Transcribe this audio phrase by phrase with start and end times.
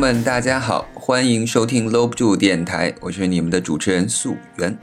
[0.00, 4.74] 们，大家好，欢迎收听搂不住电台，我是你们的主持人素媛。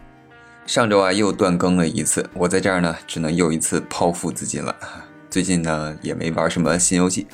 [0.67, 4.75] 上周啊又断更了一次，我在这儿呢只能又一次剖腹自尽了。
[5.27, 7.25] 最近呢也没玩什么新游戏，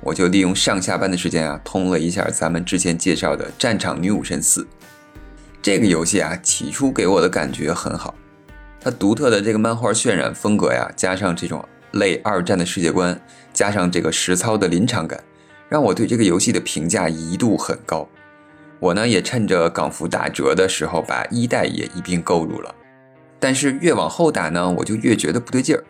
[0.00, 4.62] 我就利用上下班的时间啊通了一下咱们之前介绍的《战场女武神四》
[5.60, 8.14] 这个游戏啊，起初给我的感觉很好，
[8.80, 13.20] 它独特的这个漫画渲染风格呀，加上这种类二战的世界观，
[13.52, 15.20] 加上这个实操的临场感，
[15.74, 18.08] 让我对这个游戏的评价一度很高。
[18.78, 22.72] 我呢也趁着港服打折的时候，把一代也一并购入了。
[23.40, 25.82] 但是越往后打呢，我就越觉得不对劲儿。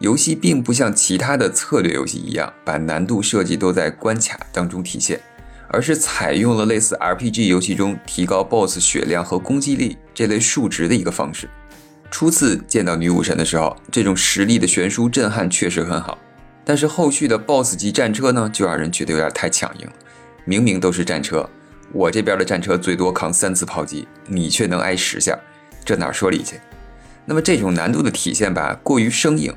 [0.00, 5.20] 游戏并不像其他的策略游戏一样，把难度设计都在关卡当中体现，
[5.68, 11.48] 而是采用了类似 RPG 游戏中提高 BOSS 血量和攻击力这类数值的一个方式。
[12.10, 16.18] 初次见到女武神的时候，这种实力的悬殊震撼确实很好。
[16.70, 19.88] 但是后续的 BOSS 级战车呢，就让人觉得有点太强硬。
[20.44, 21.44] 明明都是战车。
[21.92, 25.36] 我这边的战车最多扛三次炮击，你却能挨十下，
[25.84, 26.60] 这哪说理去？
[27.24, 29.52] 那么这种难度的体现吧，过于生硬。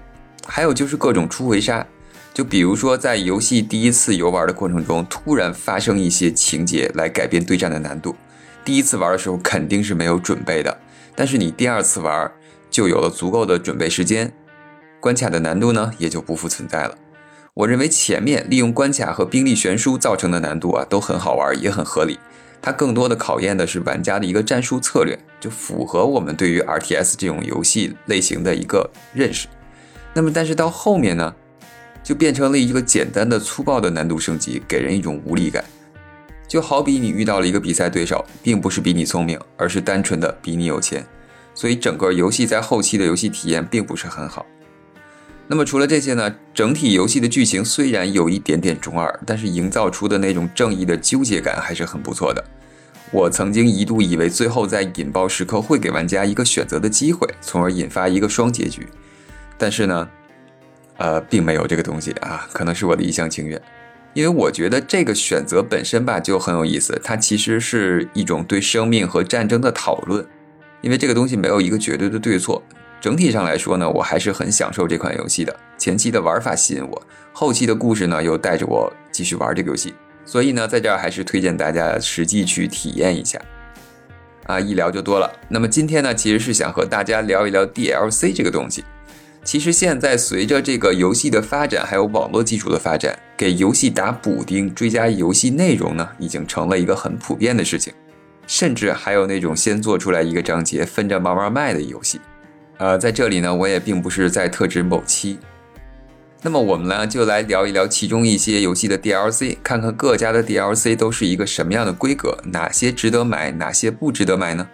[0.47, 1.85] 还有就是各种初回杀，
[2.33, 8.15] 就比如说在游戏第一次游玩的过程中，突然发生一些情节来改变对战的难度。
[8.65, 10.75] 第一次玩的时候肯定是没有准备的，
[11.15, 12.31] 但是你第二次玩
[12.71, 14.33] 就有了足够的准备时间，
[14.99, 16.97] 关卡的难度呢也就不复存在了。
[17.55, 22.17] 我认为前面利用关卡和兵力悬殊造成的难度啊，都很好玩，也很合理。
[22.59, 29.47] 它更多的考验的是玩家的一个战术策略，就符合我们对于 RTS 这种游戏类型的一个认识。
[30.15, 31.35] 那么，但是到后面呢，
[32.01, 35.63] 就变成了一个简单的粗暴的难度升级，给人一种无力感。
[36.47, 41.05] 就好比你遇到了一个比赛对手，并不是比你聪明，而是单纯的比你有钱，
[41.53, 44.43] 所以整个游戏在后期的游戏体验并不是很好。
[45.45, 46.33] 那么除了这些呢？
[46.53, 52.43] 整体游戏的剧情虽然有一点点中二，但是营造出的那种正义的纠结感还是很不错的。
[53.11, 58.87] 我曾经一度以为最后在引爆时刻会给玩家一个选择的机会，从而引发一个双结局。
[59.57, 60.09] 但是呢，
[60.97, 63.61] 呃，并没有这个东西啊，可能是我的一厢情愿。
[64.13, 70.25] 因为我觉得这个选择本身吧就很有意思，它其实是一种对生命和战争的讨论。
[70.81, 72.63] 因为这个东西没有一个绝对的对错。
[73.03, 75.53] 整体上来说呢，我还是很享受这款游戏的。
[75.77, 77.03] 前期的玩法吸引我，
[77.33, 79.93] 后期的故事呢又带着我继续玩这个游戏。
[80.23, 83.37] 所以呢，在这儿还是推荐大家实际去体验一下。
[84.45, 85.29] 啊，一聊就多了。
[85.49, 88.85] 那么今天呢，其实是想和大家聊一聊 DLC 这个东西。
[89.43, 97.91] 其实现在随着这个游戏的发展，还有网络技术的发展，给游戏打补丁、追加游戏内容呢，已经成了一个很普遍的事情。
[98.47, 102.21] 甚至还有那种先做出来一个章节，分着慢慢卖的游戏。
[102.77, 105.39] 呃，在这里呢，我也并不是在特指某期。
[106.41, 114.67] 那么我们呢，就来聊一聊其中一些游戏的 DLC，看看各家的 DLC 都是一个什么样的规格，哪些值得买，哪些不值得买呢？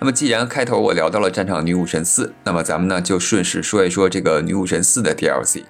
[0.00, 5.58] 那么既然开头我聊到了《战场女武神四》，那么咱们呢就顺势说一说这个《女武神四》的 DLC。《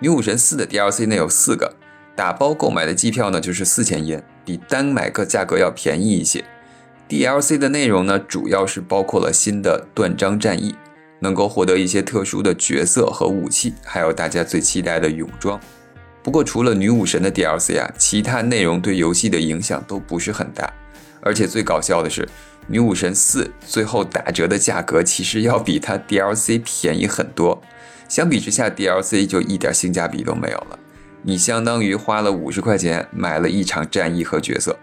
[0.00, 1.74] 女武神四》的 DLC 呢有四个，
[2.16, 6.44] 打包购买的机票呢就是四千元，比单买个价格要便宜一些。
[7.08, 10.74] DLC 的内容呢，主要是包括了新的断章战役。
[11.22, 15.58] 能够获得一些特殊的角色和武器，还有大家最期待的泳装。
[16.20, 20.70] 不过，除了女武神的 DLC 啊，其他内容对游戏的影响都不是很大。
[21.20, 22.28] 而且最搞笑的是，
[22.66, 27.62] 女武神四最后打折的价格其实要比它 DLC 便宜很多。
[28.08, 30.78] 相比之下，DLC 就一点性价比都没有了。
[31.22, 34.76] 你相当于花了五十块钱买了一场战役和角色。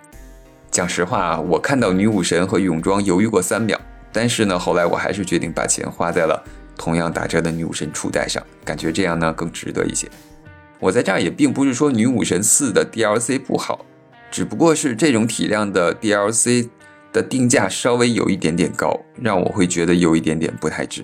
[0.71, 3.79] 讲实话啊，我看到女武神和泳装犹豫过三秒。
[4.11, 6.43] 但是呢，后来我还是决定把钱花在了
[6.77, 10.09] 同样打折的女武神初代上，感觉这样呢更值得一些。
[10.79, 13.85] 我在这儿也并不是说女武神四的 DLC 不好，
[14.31, 16.69] 只不过是这种体量的 DLC
[17.11, 21.03] 的定价稍微有一点点高，让我会觉得有一点点不太值。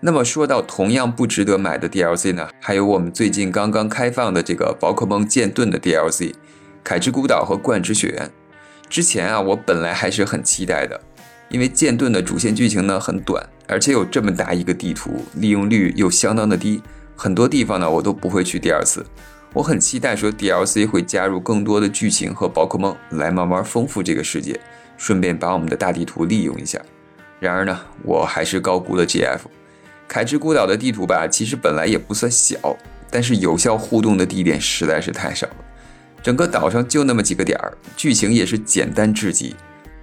[0.00, 6.34] 那么说到同样不值得买的 DLC 呢，还有我们最近刚刚开放的这个宝可梦剑盾的 DLC，
[6.82, 8.30] 凯之孤岛和冠之雪原。
[8.88, 11.00] 之前啊，我本来还是很期待的。
[11.54, 16.82] 因为剑盾的主线剧情呢很短，而且有这么大一个地图，利用率又相当的低，
[17.14, 19.06] 很多地方呢我都不会去第二次。
[19.52, 24.58] 我很期待说 DLC 会加入更多的剧情和宝可梦，来慢慢丰富这个世界，
[24.96, 26.82] 顺便把我们的大地图利用一下。
[27.38, 29.38] 然而呢，我还是高估了 GF。
[30.08, 32.76] 凯之孤岛的地图吧，其实本来也不算小，
[33.12, 35.56] 但是有效互动的地点实在是太少了，
[36.20, 39.54] 整个岛上就那么几个点儿，剧情也是简单至极。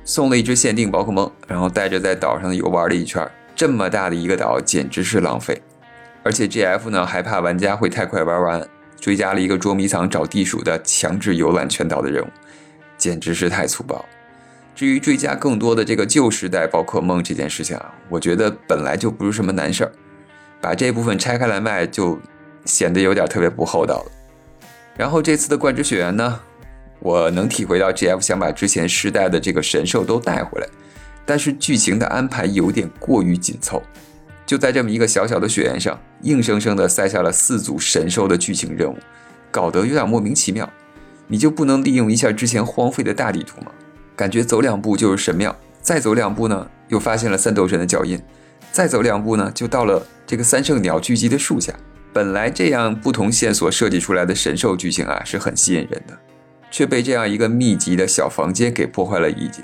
[0.03, 3.25] 送了一只限定宝可梦，然后带着在岛上游玩了一圈。
[3.56, 5.62] 这么大的一个岛，简直是浪费。
[6.24, 8.68] 而且 GF 呢，还怕玩家会太快玩完，
[9.00, 12.27] 追加了一个捉迷藏、找地鼠的强制游览全岛的任务。
[12.98, 14.06] 简直是太粗暴。
[14.75, 19.92] 至于追加更多的这个旧时代宝可梦这件事情啊，我觉得本来就不是什么难事儿，
[20.62, 22.19] 把这部分拆开来卖就
[22.65, 24.12] 显得有点特别不厚道了。
[24.95, 26.39] 然后这次的冠之雪原呢，
[27.01, 30.68] 我能体会到 GF 想把之前世代的这个神兽都带回来，
[31.25, 33.83] 但是剧情的安排有点过于紧凑，
[34.45, 38.98] 就在这么一个小小的雪原上，硬生生的塞下了四组神兽的剧情任务，
[39.50, 40.69] 搞得有点莫名其妙。
[41.27, 43.71] 你就不能利用一下之前荒废的大地图吗？
[44.15, 48.21] 感觉走两步就是神庙，再走两步呢，又发现了三斗神的脚印，
[48.71, 51.74] 再走两步呢，就到了这个三圣鸟聚集的树下。
[52.13, 56.19] 本来这样不同线索设计出来的神兽剧情啊，是很吸引人的，
[56.71, 59.63] 却被这样一个密集的小房间给破坏了意境。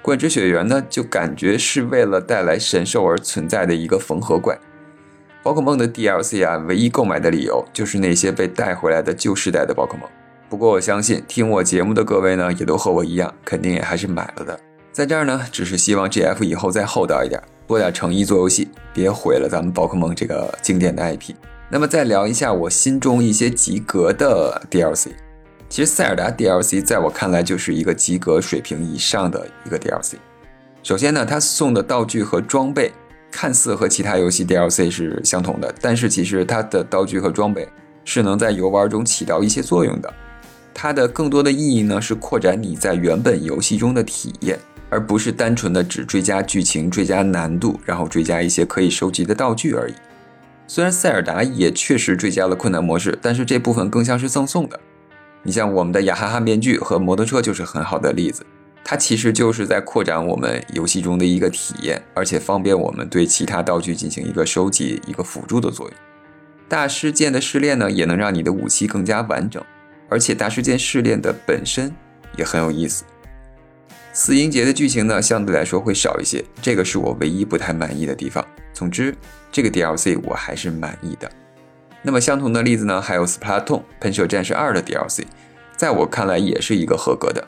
[0.00, 4.56] 冠之雪原呢，就感觉是为了带来神兽而存在的一个缝合怪。
[5.42, 10.08] 宝可梦的 DLC 啊，唯一购买的理由就是那些被带回来的旧时代的宝可梦。
[10.48, 14.58] 不过我相信听我节目的各位呢，也都和我一样，肯定也还是买了的。
[14.92, 21.34] 在这儿呢，只是希望 GF 以后再厚道一点，多点诚意做游戏，别毁了咱们宝可梦这个经典的 IP。
[21.70, 25.10] 那么再聊一下我心中一些及格的 DLC。
[25.68, 30.14] 其实塞尔达 DLC 在我看来就是一个及格水平以上的一个 DLC。
[30.82, 32.90] 首先呢，它送的道具和装备
[33.30, 37.68] 看似和其他游戏 DLC 是相同的，但是其实它的道具和装备
[38.04, 40.12] 是能在游玩中起到一些作用的。
[40.72, 49.94] 它的更多的意义呢，是扩展你在原本游戏中的体验，而不是单纯的只追加剧情、追加难度，然后追加一些可以收集的道具而已。
[50.66, 54.78] 虽然塞尔达也确实追加了困难模式，但是这部分更像是赠送的。
[55.42, 58.44] 你像我们的雅哈哈面具和摩托车就是很好的例子，
[58.84, 65.96] 它其实就是在扩展我们游戏中的一个体验，而且方便我们对其他道具进行一个收集、一个辅助的作用。
[66.68, 69.62] 大师剑的试炼呢，也能让你的武器更加完整。
[70.10, 71.94] 而且大师剑试炼的本身
[72.36, 73.04] 也很有意思。
[74.12, 78.44] 四音节的剧情呢，相对来说会少一些，这个是我唯一不太满意的地方。
[78.72, 79.14] 总之，
[79.52, 81.30] 这个 DLC 我还是满意的。
[82.02, 85.24] 那么相同的例子呢，还有《Splatoon 喷射战士二》的 DLC，
[85.76, 87.46] 在我看来也是一个合格的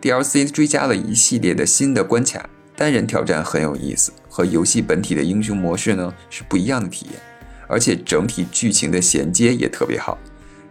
[0.00, 7.20] DLC，追加了一系列的新的关卡，单人挑战很有意思，和游戏本体的英雄模式呢是不一样的体验，
[7.66, 10.16] 而且整体剧情的衔接也特别好。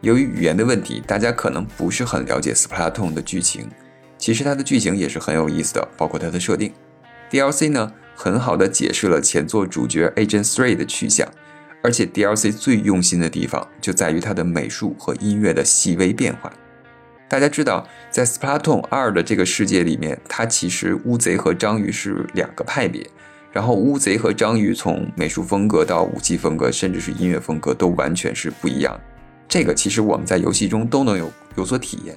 [0.01, 3.69] 由于语言的问题，大家可能不是很了解《Splatoon》的剧情。
[4.17, 6.71] 其实它的剧情也是很有意思的，包括它的设定。
[7.29, 11.27] DLC 呢，很好的解释了前作主角 Agent Three 的去向。
[11.83, 16.51] 而且 DLC 最用心的地方就在于它的美术和音乐的细微变化。
[17.27, 23.05] 大家知道，在《Splatoon 2》的这个世界里面，它其实乌贼和章鱼是两个派别。
[23.53, 28.97] 然后乌贼和章鱼从美术风格到武器风格，甚至是音乐风格，都完全是不一样。
[29.47, 32.15] 这个其实我们在游戏中都能有有所体验，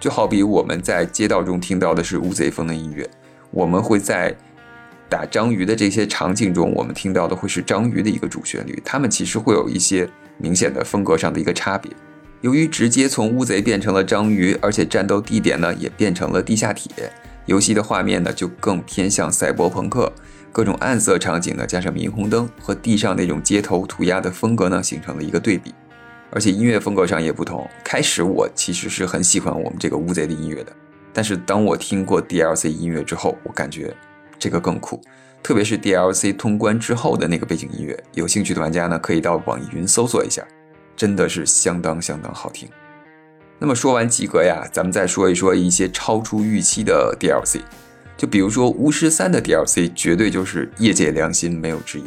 [0.00, 3.08] 就好比我们在街道中听到的是乌贼风的音乐，
[3.52, 4.36] 我们会在
[5.08, 11.90] 打章鱼的这些场景中，我们听到的会是章鱼的一个主旋律，它们其实会有一些明显的风格上的一个差别。
[12.42, 17.10] 由于直接从乌贼变成了章鱼，而且战斗地点呢也变成了地下铁，
[17.46, 20.12] 游戏的画面呢就更偏向赛博朋克，
[20.52, 25.74] 各种暗色场景呢加上霓虹灯和地上那种街头涂鸦的风格呢形成了一个对比。
[26.30, 27.66] 而且音乐风格上也不同。
[27.82, 30.72] 开始我其实是很喜欢我们这个乌贼的音乐的，
[31.14, 33.96] 但是当我听过 DLC 音乐之后，我感觉
[34.38, 35.00] 这个更酷。
[35.42, 40.46] 特别是 DLC 通关之后的那个背景音乐，有兴趣的玩家呢可以到网易云搜索一下，
[40.96, 42.68] 真的是相当相当好听。
[43.58, 47.60] 那么说完及格呀，咱们再说一说一些超出预期的 DLC，
[48.16, 52.04] 就比如说巫师三的 DLC，绝对就是业界良心，没有之一。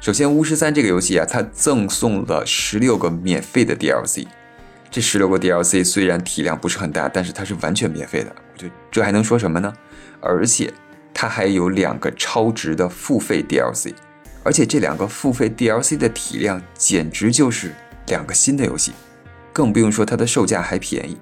[0.00, 4.26] 首先，《巫师三》这个游戏啊，它赠送了十六个免费的 DLC。
[4.90, 8.34] 这十六个 DLC 虽然体量不是很大，但是它是完全免费的。
[8.54, 9.72] 我觉得这还能说什么呢？
[10.20, 10.72] 而且
[11.20, 13.92] 它还有两个超值的付费 DLC，
[14.44, 17.74] 而且这两个付费 DLC 的体量简直就是
[18.06, 18.92] 两个新的游戏，
[19.52, 21.18] 更不用说它的售价还便宜。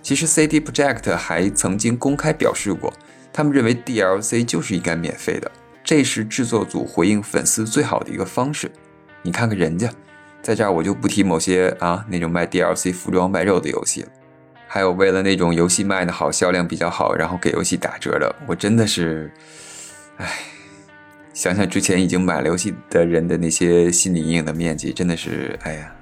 [0.00, 2.94] 其实 CD Projekt 还曾经公开表示过，
[3.32, 5.50] 他们认为 DLC 就是应该免费的。
[5.82, 8.70] 这是制作组回应粉丝最好的一个方式。
[9.22, 9.90] 你看看人家，
[10.42, 14.08] 在这儿我就不提某些啊那种卖 DLC 服装卖肉的游戏了，
[14.74, 19.30] 还有为了那种游戏卖的好、销量比较好，然后给游戏打折的，我真的是，
[20.16, 20.28] 唉，
[21.32, 25.94] 想想之前已经买了游戏的人的那些心理阴影的面积，真的是，哎呀。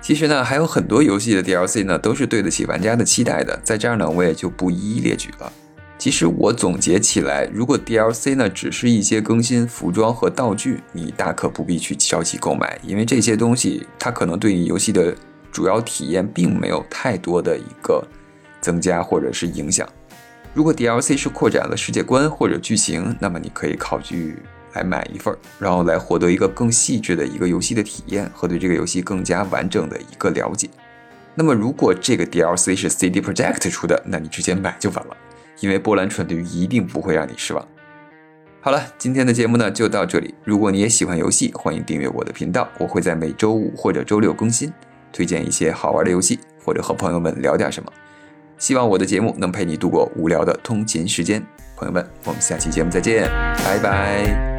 [0.00, 5.52] 其实呢，还有很多游戏的 DLC 呢，都是对得起玩家的期待的，在这儿呢，我也就不一一列举了。
[5.98, 15.12] 其实我总结起来，如果 DLC 呢只是一些更新服装和道具，你大可不必去着急购买，因为这些东西它可能对你游戏的
[15.50, 18.06] 主要体验并没有太多的一个
[18.60, 19.88] 增加或者是影响。
[20.52, 24.36] 如果 DLC 是扩展了世界观或者剧情，那么你可以考虑
[24.74, 30.68] 来买一份，然后来获得一个更细致的一个游戏的体验和对这个游戏更加完整的一个了解。
[31.36, 35.16] 那么如果这个 DLC 是 CD Projekt 出的，那你直接买就完了，
[35.60, 37.66] 因为波兰蠢驴一定不会让你失望。
[38.60, 40.34] 好了，今天的节目呢就到这里。
[40.44, 44.72] 如果你也喜欢游戏，欢迎订阅我的频道，我会在每周五或者周六更新，
[45.12, 47.90] 推荐一些好玩的游戏，或者和朋友们聊点什么。
[48.60, 53.24] 希望我的节目能陪你度过无聊的通勤时间，朋友们，我们下期节目再见，
[53.64, 54.49] 拜拜。